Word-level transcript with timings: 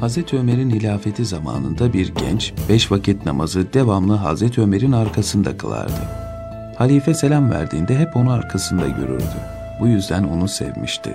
Hazreti 0.00 0.38
Ömer'in 0.38 0.70
hilafeti 0.70 1.24
zamanında 1.24 1.92
bir 1.92 2.14
genç 2.14 2.52
beş 2.68 2.92
vakit 2.92 3.26
namazı 3.26 3.72
devamlı 3.72 4.14
Hazreti 4.14 4.60
Ömer'in 4.60 4.92
arkasında 4.92 5.56
kılardı. 5.56 6.00
Halife 6.76 7.14
selam 7.14 7.50
verdiğinde 7.50 7.98
hep 7.98 8.16
onu 8.16 8.32
arkasında 8.32 8.88
görürdü. 8.88 9.24
Bu 9.80 9.88
yüzden 9.88 10.24
onu 10.24 10.48
sevmişti. 10.48 11.14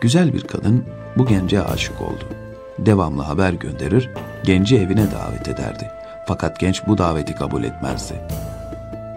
Güzel 0.00 0.32
bir 0.32 0.42
kadın 0.42 0.84
bu 1.16 1.26
gence 1.26 1.62
aşık 1.62 2.00
oldu. 2.00 2.24
Devamlı 2.78 3.22
haber 3.22 3.52
gönderir, 3.52 4.10
genci 4.44 4.76
evine 4.76 5.06
davet 5.12 5.48
ederdi. 5.48 5.90
Fakat 6.26 6.60
genç 6.60 6.86
bu 6.86 6.98
daveti 6.98 7.34
kabul 7.34 7.64
etmezdi. 7.64 8.14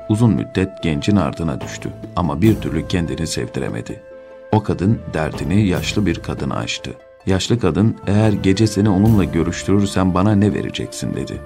Uzun 0.10 0.34
müddet 0.34 0.84
gencin 0.84 1.16
ardına 1.16 1.62
düştü 1.62 1.90
ama 2.16 2.42
bir 2.42 2.56
türlü 2.56 2.88
kendini 2.88 3.28
sevdiremedi. 3.28 4.09
O 4.52 4.64
kadın 4.64 5.00
derdini 5.14 5.68
yaşlı 5.68 6.06
bir 6.06 6.16
kadına 6.16 6.56
açtı. 6.56 6.92
Yaşlı 7.26 7.60
kadın 7.60 7.96
eğer 8.08 8.32
gece 8.32 8.68
seni 8.68 8.90
onunla 8.90 9.24
görüştürürsem 9.24 10.14
bana 10.14 10.36
ne 10.36 10.54
vereceksin 10.54 11.16
dedi. 11.16 11.42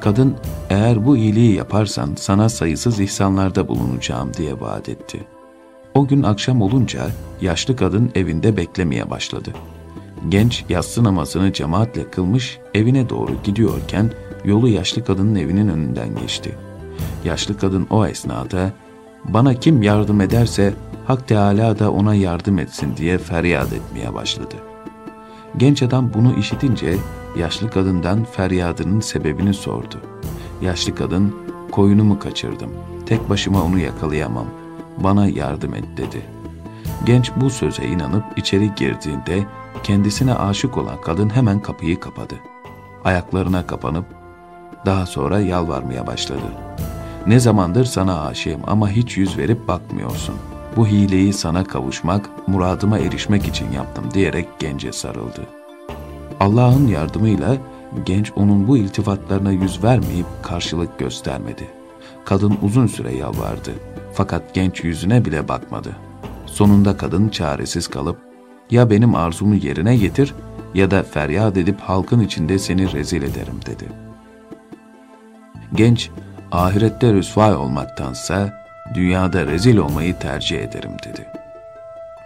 Kadın 0.00 0.36
eğer 0.70 1.06
bu 1.06 1.16
iyiliği 1.16 1.54
yaparsan 1.54 2.10
sana 2.18 2.48
sayısız 2.48 3.00
ihsanlarda 3.00 3.68
bulunacağım 3.68 4.34
diye 4.34 4.60
vaat 4.60 4.88
etti. 4.88 5.20
O 5.94 6.06
gün 6.06 6.22
akşam 6.22 6.62
olunca 6.62 7.06
yaşlı 7.40 7.76
kadın 7.76 8.10
evinde 8.14 8.56
beklemeye 8.56 9.10
başladı. 9.10 9.50
Genç 10.28 10.64
yatsı 10.68 11.04
namazını 11.04 11.52
cemaatle 11.52 12.10
kılmış 12.10 12.58
evine 12.74 13.08
doğru 13.08 13.32
gidiyorken 13.44 14.10
yolu 14.44 14.68
yaşlı 14.68 15.04
kadının 15.04 15.34
evinin 15.34 15.68
önünden 15.68 16.16
geçti. 16.16 16.54
Yaşlı 17.24 17.58
kadın 17.58 17.86
o 17.90 18.06
esnada 18.06 18.72
bana 19.24 19.54
kim 19.54 19.82
yardım 19.82 20.20
ederse 20.20 20.74
Hak 21.06 21.28
Teala 21.28 21.78
da 21.78 21.92
ona 21.92 22.14
yardım 22.14 22.58
etsin 22.58 22.96
diye 22.96 23.18
feryat 23.18 23.72
etmeye 23.72 24.14
başladı. 24.14 24.54
Genç 25.56 25.82
adam 25.82 26.10
bunu 26.14 26.34
işitince 26.34 26.96
yaşlı 27.38 27.70
kadından 27.70 28.24
feryadının 28.24 29.00
sebebini 29.00 29.54
sordu. 29.54 30.00
Yaşlı 30.62 30.94
kadın, 30.94 31.36
koyunumu 31.72 32.18
kaçırdım. 32.18 32.70
Tek 33.06 33.30
başıma 33.30 33.64
onu 33.64 33.78
yakalayamam. 33.78 34.46
Bana 34.96 35.26
yardım 35.26 35.74
et 35.74 35.84
dedi. 35.96 36.22
Genç 37.04 37.32
bu 37.36 37.50
söze 37.50 37.84
inanıp 37.84 38.24
içeri 38.36 38.74
girdiğinde 38.74 39.46
kendisine 39.82 40.34
aşık 40.34 40.78
olan 40.78 41.00
kadın 41.00 41.30
hemen 41.30 41.62
kapıyı 41.62 42.00
kapadı. 42.00 42.34
Ayaklarına 43.04 43.66
kapanıp 43.66 44.04
daha 44.86 45.06
sonra 45.06 45.40
yalvarmaya 45.40 46.06
başladı. 46.06 46.46
Ne 47.26 47.40
zamandır 47.40 47.84
sana 47.84 48.26
aşığım 48.26 48.60
ama 48.66 48.90
hiç 48.90 49.16
yüz 49.16 49.38
verip 49.38 49.68
bakmıyorsun. 49.68 50.34
Bu 50.76 50.86
hileyi 50.86 51.32
sana 51.32 51.64
kavuşmak, 51.64 52.48
muradıma 52.48 52.98
erişmek 52.98 53.48
için 53.48 53.72
yaptım 53.72 54.04
diyerek 54.14 54.48
gence 54.58 54.92
sarıldı. 54.92 55.46
Allah'ın 56.40 56.86
yardımıyla 56.86 57.56
genç 58.06 58.32
onun 58.36 58.68
bu 58.68 58.76
iltifatlarına 58.76 59.50
yüz 59.50 59.84
vermeyip 59.84 60.26
karşılık 60.42 60.98
göstermedi. 60.98 61.68
Kadın 62.24 62.58
uzun 62.62 62.86
süre 62.86 63.14
yalvardı. 63.14 63.70
Fakat 64.14 64.54
genç 64.54 64.84
yüzüne 64.84 65.24
bile 65.24 65.48
bakmadı. 65.48 65.96
Sonunda 66.46 66.96
kadın 66.96 67.28
çaresiz 67.28 67.88
kalıp 67.88 68.18
ya 68.70 68.90
benim 68.90 69.14
arzumu 69.14 69.54
yerine 69.54 69.96
getir 69.96 70.34
ya 70.74 70.90
da 70.90 71.02
feryat 71.02 71.56
edip 71.56 71.80
halkın 71.80 72.20
içinde 72.20 72.58
seni 72.58 72.92
rezil 72.92 73.22
ederim 73.22 73.60
dedi. 73.66 73.84
Genç 75.74 76.10
ahirette 76.52 77.12
rüsvay 77.12 77.54
olmaktansa 77.54 78.65
dünyada 78.94 79.46
rezil 79.46 79.76
olmayı 79.76 80.18
tercih 80.18 80.60
ederim 80.60 80.92
dedi. 81.04 81.26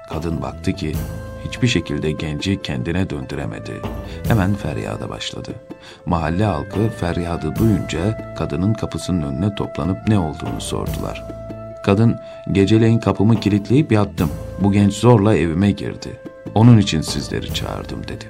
Kadın 0.08 0.42
baktı 0.42 0.72
ki 0.72 0.92
hiçbir 1.48 1.69
şekilde 1.69 2.12
genci 2.12 2.62
kendine 2.62 3.11
döndüremedi. 3.11 3.72
Hemen 4.28 4.55
feryada 4.55 5.08
başladı. 5.08 5.50
Mahalle 6.06 6.44
halkı 6.44 6.89
feryadı 6.89 7.56
duyunca 7.56 8.35
kadının 8.39 8.74
kapısının 8.74 9.23
önüne 9.23 9.55
toplanıp 9.55 10.08
ne 10.08 10.18
olduğunu 10.18 10.61
sordular. 10.61 11.24
Kadın, 11.85 12.17
geceleyin 12.52 12.98
kapımı 12.98 13.40
kilitleyip 13.40 13.92
yattım. 13.92 14.30
Bu 14.61 14.73
genç 14.73 14.95
zorla 14.95 15.36
evime 15.36 15.70
girdi. 15.70 16.20
Onun 16.55 16.79
için 16.79 17.01
sizleri 17.01 17.55
çağırdım 17.55 18.08
dedi. 18.08 18.24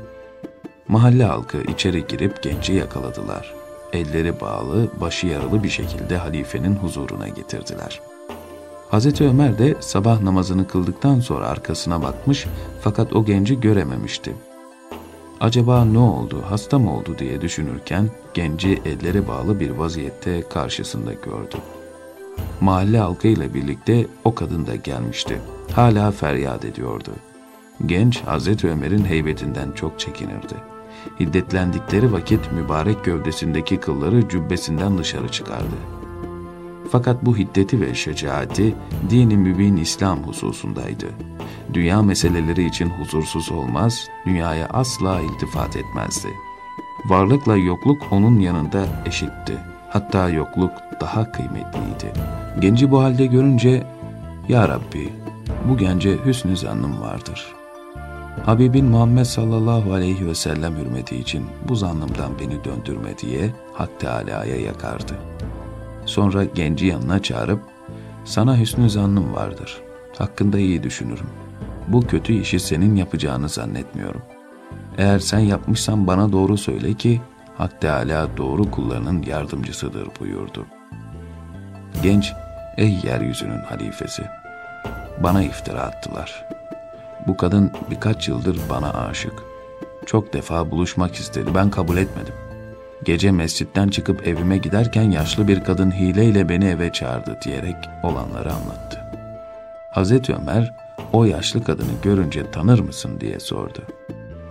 Mahalle 0.89 1.25
halkı 1.25 1.59
içeri 1.63 2.07
girip 2.07 2.43
genci 2.43 2.73
yakaladılar. 2.73 3.55
Elleri 3.93 4.41
bağlı, 4.41 4.89
başı 5.01 5.27
yaralı 5.27 5.65
bir 5.65 5.71
şekilde 5.71 6.17
halifenin 6.17 6.77
huzuruna 6.77 7.29
getirdiler.'' 7.29 8.20
Hazreti 8.91 9.25
Ömer 9.25 9.59
de 9.59 9.75
sabah 9.81 10.21
namazını 10.21 10.69
kıldıktan 10.69 11.21
sonra 11.21 11.47
arkasına 11.47 12.03
bakmış 12.03 12.47
fakat 12.81 13.13
o 13.13 13.25
genci 13.25 13.61
görememişti. 13.61 14.35
Acaba 15.41 15.85
ne 15.85 15.99
oldu, 15.99 16.43
hasta 16.49 16.79
mı 16.79 16.97
oldu 16.97 17.17
diye 17.19 17.41
düşünürken 17.41 18.11
genci 18.35 18.83
elleri 18.85 19.29
bağlı 19.29 19.61
bir 19.61 19.71
vaziyette 19.71 20.49
karşısında 20.49 21.13
gördü. 21.13 21.57
Mahalle 22.61 22.99
halkıyla 22.99 23.55
birlikte 23.55 24.07
o 24.25 24.35
kadın 24.35 24.67
da 24.67 24.77
gelmişti. 24.77 25.41
Hala 25.73 26.11
feryat 26.11 26.65
ediyordu. 26.65 27.11
Genç 27.87 28.21
Hazreti 28.23 28.69
Ömer'in 28.69 29.05
heybetinden 29.05 29.73
çok 29.73 30.01
çekinirdi. 30.01 30.55
Hiddetlendikleri 31.21 32.13
vakit 32.13 32.53
mübarek 32.53 33.05
gövdesindeki 33.05 33.77
kılları 33.77 34.29
cübbesinden 34.29 34.99
dışarı 34.99 35.29
çıkardı. 35.29 36.00
Fakat 36.91 37.27
bu 37.27 37.37
hiddeti 37.37 37.81
ve 37.81 37.95
şecaati 37.95 38.75
dini 39.11 39.37
mübin 39.37 39.77
İslam 39.77 40.23
hususundaydı. 40.23 41.07
Dünya 41.73 42.03
meseleleri 42.03 42.67
için 42.67 42.91
huzursuz 42.91 43.53
olmaz, 43.53 44.09
dünyaya 44.27 44.67
asla 44.67 45.21
iltifat 45.21 45.77
etmezdi. 45.77 46.29
Varlıkla 47.05 47.57
yokluk 47.57 48.03
onun 48.11 48.41
yanında 48.41 48.85
eşitti. 49.07 49.59
Hatta 49.89 50.29
yokluk 50.29 50.71
daha 51.01 51.33
kıymetliydi. 51.33 52.13
Genci 52.61 52.91
bu 52.91 53.03
halde 53.03 53.27
görünce, 53.27 53.87
Ya 54.49 54.69
Rabbi, 54.69 55.13
bu 55.69 55.77
gence 55.77 56.19
hüsnü 56.25 56.57
zannım 56.57 57.01
vardır. 57.01 57.55
Habibin 58.45 58.85
Muhammed 58.85 59.25
sallallahu 59.25 59.93
aleyhi 59.93 60.27
ve 60.27 60.35
sellem 60.35 60.77
hürmeti 60.77 61.17
için 61.17 61.47
bu 61.69 61.77
zannımdan 61.77 62.33
beni 62.41 62.65
döndürme 62.65 63.19
diye 63.19 63.51
Hak 63.75 64.01
Teala'ya 64.01 64.57
yakardı.'' 64.57 65.50
Sonra 66.11 66.45
genci 66.45 66.87
yanına 66.87 67.23
çağırıp, 67.23 67.61
sana 68.25 68.59
hüsnü 68.59 68.91
zannım 68.91 69.35
vardır. 69.35 69.81
Hakkında 70.19 70.59
iyi 70.59 70.83
düşünürüm. 70.83 71.27
Bu 71.89 72.07
kötü 72.07 72.33
işi 72.33 72.61
senin 72.61 72.97
yapacağını 72.97 73.49
zannetmiyorum. 73.49 74.23
Eğer 74.99 75.19
sen 75.19 75.39
yapmışsan 75.39 76.07
bana 76.07 76.33
doğru 76.33 76.59
söyle 76.59 76.95
ki, 76.95 77.21
Hak 77.59 77.81
Teala 77.81 78.29
doğru 78.37 78.71
kullarının 78.71 79.23
yardımcısıdır 79.23 80.09
buyurdu. 80.21 80.67
Genç, 82.03 82.33
ey 82.77 82.99
yeryüzünün 83.05 83.61
halifesi, 83.61 84.23
bana 85.23 85.43
iftira 85.43 85.81
attılar. 85.81 86.45
Bu 87.27 87.37
kadın 87.37 87.73
birkaç 87.91 88.29
yıldır 88.29 88.59
bana 88.71 88.91
aşık. 88.91 89.35
Çok 90.07 90.33
defa 90.33 90.71
buluşmak 90.71 91.15
istedi, 91.15 91.51
ben 91.55 91.71
kabul 91.71 91.97
etmedim.'' 91.97 92.40
Gece 93.05 93.31
mescitten 93.31 93.89
çıkıp 93.89 94.27
evime 94.27 94.59
giderken 94.59 95.11
yaşlı 95.11 95.49
bir 95.49 95.65
kadın 95.65 95.91
hileyle 95.91 96.49
beni 96.49 96.65
eve 96.65 96.93
çağırdı 96.93 97.39
diyerek 97.45 97.77
olanları 98.03 98.53
anlattı. 98.53 99.01
Hazreti 99.91 100.35
Ömer 100.35 100.75
o 101.13 101.25
yaşlı 101.25 101.65
kadını 101.65 101.93
görünce 102.03 102.51
tanır 102.51 102.81
mısın 102.81 103.21
diye 103.21 103.41
sordu. 103.41 103.83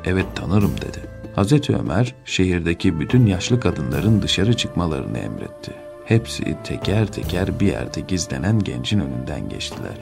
Evet 0.06 0.26
tanırım 0.36 0.74
dedi. 0.78 1.00
Hazreti 1.36 1.76
Ömer 1.76 2.16
şehirdeki 2.26 3.00
bütün 3.00 3.26
yaşlı 3.26 3.60
kadınların 3.60 4.22
dışarı 4.22 4.58
çıkmalarını 4.58 5.18
emretti. 5.18 5.72
Hepsi 6.06 6.58
teker 6.64 7.08
teker 7.08 7.60
bir 7.60 7.68
yerde 7.68 8.02
gizlenen 8.02 8.60
gencin 8.60 9.00
önünden 9.00 9.50
geçtiler. 9.50 9.98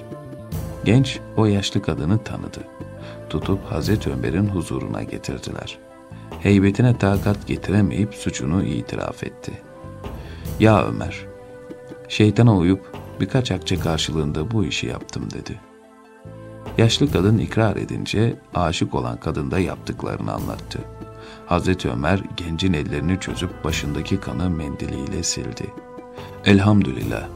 Genç 0.85 1.19
o 1.37 1.45
yaşlı 1.45 1.81
kadını 1.81 2.23
tanıdı. 2.23 2.59
Tutup 3.29 3.65
Hazreti 3.71 4.09
Ömer'in 4.09 4.47
huzuruna 4.47 5.03
getirdiler.'' 5.03 5.87
Heybetine 6.39 6.97
takat 6.97 7.47
getiremeyip 7.47 8.13
suçunu 8.13 8.63
itiraf 8.63 9.23
etti. 9.23 9.51
Ya 10.59 10.85
Ömer, 10.85 11.25
şeytana 12.09 12.57
uyup 12.57 12.93
birkaç 13.19 13.51
akçe 13.51 13.79
karşılığında 13.79 14.51
bu 14.51 14.65
işi 14.65 14.87
yaptım 14.87 15.31
dedi. 15.31 15.59
Yaşlı 16.77 17.11
kadın 17.11 17.37
ikrar 17.37 17.75
edince 17.75 18.35
aşık 18.55 18.95
olan 18.95 19.19
kadın 19.19 19.51
da 19.51 19.59
yaptıklarını 19.59 20.33
anlattı. 20.33 20.79
Hazreti 21.45 21.89
Ömer 21.89 22.23
gencin 22.37 22.73
ellerini 22.73 23.19
çözüp 23.19 23.63
başındaki 23.63 24.19
kanı 24.19 24.49
mendiliyle 24.49 25.23
sildi. 25.23 25.73
Elhamdülillah, 26.45 27.27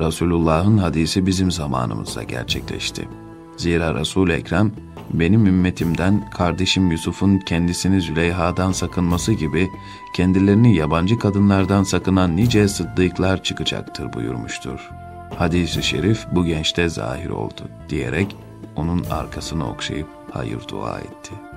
Resulullah'ın 0.00 0.78
hadisi 0.78 1.26
bizim 1.26 1.50
zamanımızda 1.50 2.22
gerçekleşti. 2.22 3.08
Zira 3.56 3.94
Resul-i 3.94 4.32
Ekrem 4.32 4.72
benim 5.12 5.46
ümmetimden 5.46 6.30
kardeşim 6.30 6.90
Yusuf'un 6.90 7.38
kendisini 7.38 8.00
Züleyha'dan 8.00 8.72
sakınması 8.72 9.32
gibi 9.32 9.70
kendilerini 10.16 10.76
yabancı 10.76 11.18
kadınlardan 11.18 11.82
sakınan 11.82 12.36
nice 12.36 12.68
sıddıklar 12.68 13.42
çıkacaktır 13.42 14.12
buyurmuştur. 14.12 14.90
Hadis-i 15.38 15.82
şerif 15.82 16.26
bu 16.32 16.44
gençte 16.44 16.88
zahir 16.88 17.30
oldu 17.30 17.62
diyerek 17.88 18.36
onun 18.76 19.04
arkasını 19.04 19.70
okşayıp 19.70 20.08
hayır 20.32 20.60
dua 20.68 20.98
etti.'' 20.98 21.54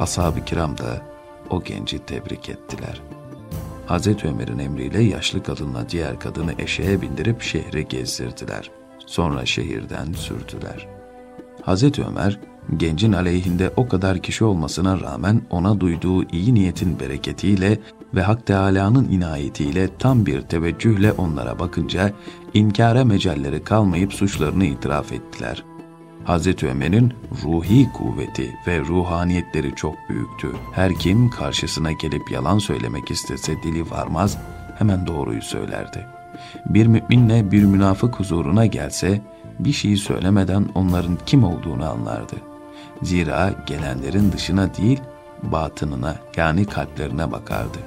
Ashab-ı 0.00 0.44
kiram 0.44 0.78
da 0.78 1.02
o 1.50 1.62
genci 1.62 1.98
tebrik 1.98 2.48
ettiler. 2.48 3.02
Hazreti 3.86 4.28
Ömer'in 4.28 4.58
emriyle 4.58 5.02
yaşlı 5.02 5.42
kadınla 5.42 5.88
diğer 5.88 6.20
kadını 6.20 6.54
eşeğe 6.58 7.02
bindirip 7.02 7.42
şehri 7.42 7.88
gezdirdiler. 7.88 8.70
Sonra 9.06 9.46
şehirden 9.46 10.12
sürdüler. 10.12 10.88
Hazreti 11.62 12.04
Ömer, 12.04 12.40
gencin 12.76 13.12
aleyhinde 13.12 13.70
o 13.76 13.88
kadar 13.88 14.18
kişi 14.18 14.44
olmasına 14.44 15.00
rağmen 15.00 15.42
ona 15.50 15.80
duyduğu 15.80 16.24
iyi 16.24 16.54
niyetin 16.54 17.00
bereketiyle 17.00 17.78
ve 18.14 18.22
Hak 18.22 18.46
Teâlâ'nın 18.46 19.08
inayetiyle 19.08 19.88
tam 19.98 20.26
bir 20.26 20.40
teveccühle 20.40 21.12
onlara 21.12 21.58
bakınca 21.58 22.12
inkara 22.54 23.04
mecalleri 23.04 23.64
kalmayıp 23.64 24.12
suçlarını 24.12 24.64
itiraf 24.64 25.12
ettiler. 25.12 25.64
Hazreti 26.24 26.68
Ömer'in 26.68 27.12
ruhi 27.44 27.92
kuvveti 27.92 28.50
ve 28.66 28.80
ruhaniyetleri 28.80 29.74
çok 29.74 29.94
büyüktü. 30.08 30.48
Her 30.72 30.94
kim 30.94 31.30
karşısına 31.30 31.92
gelip 31.92 32.30
yalan 32.30 32.58
söylemek 32.58 33.10
istese 33.10 33.62
dili 33.62 33.90
varmaz, 33.90 34.38
hemen 34.78 35.06
doğruyu 35.06 35.42
söylerdi. 35.42 36.06
Bir 36.66 36.86
müminle 36.86 37.50
bir 37.50 37.64
münafık 37.64 38.20
huzuruna 38.20 38.66
gelse, 38.66 39.20
bir 39.58 39.72
şey 39.72 39.96
söylemeden 39.96 40.66
onların 40.74 41.18
kim 41.26 41.44
olduğunu 41.44 41.90
anlardı. 41.90 42.49
Zira 43.02 43.64
gelenlerin 43.66 44.32
dışına 44.32 44.74
değil, 44.74 45.00
batınına 45.42 46.16
yani 46.36 46.64
kalplerine 46.64 47.32
bakardı. 47.32 47.78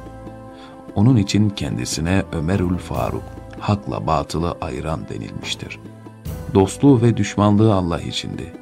Onun 0.95 1.18
için 1.18 1.50
kendisine 1.50 2.24
Ömerül 2.31 2.77
Faruk, 2.77 3.24
hakla 3.60 4.07
batılı 4.07 4.57
ayıran 4.62 5.10
denilmiştir. 5.10 5.80
Dostluğu 6.54 7.01
ve 7.01 7.18
düşmanlığı 7.18 7.74
Allah 7.74 8.01
içindi. 8.01 8.54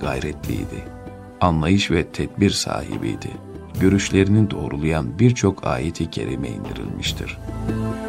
Gayretliydi. 0.00 0.84
Anlayış 1.40 1.90
ve 1.90 2.06
tedbir 2.06 2.50
sahibiydi. 2.50 3.30
Görüşlerini 3.80 4.50
doğrulayan 4.50 5.18
birçok 5.18 5.66
ayeti 5.66 6.10
kerime 6.10 6.48
indirilmiştir.'' 6.48 7.99